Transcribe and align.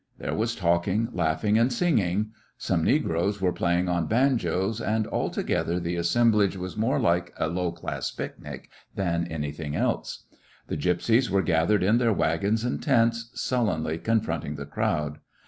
There 0.17 0.33
was 0.33 0.55
talking, 0.55 1.09
laughing, 1.13 1.59
and 1.59 1.71
singing. 1.71 2.31
Some 2.57 2.83
negroes 2.83 3.39
were 3.39 3.53
playing 3.53 3.87
on 3.87 4.07
banjos, 4.07 4.81
and 4.81 5.05
al 5.13 5.29
together 5.29 5.79
the 5.79 5.95
assemblage 5.95 6.57
was 6.57 6.75
more 6.75 6.99
like 6.99 7.31
a 7.37 7.47
low 7.47 7.71
class 7.71 8.09
picnic 8.09 8.71
than 8.95 9.27
anything 9.27 9.75
else. 9.75 10.23
The 10.65 10.75
gypsies 10.75 11.29
were 11.29 11.43
gathered 11.43 11.83
in 11.83 11.99
their 11.99 12.13
wagons 12.13 12.65
and 12.65 12.81
tents, 12.81 13.29
sul 13.35 13.67
lenly 13.67 14.03
confronting 14.03 14.55
the 14.55 14.65
crowd. 14.65 15.19